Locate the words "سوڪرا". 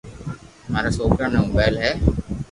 0.97-1.25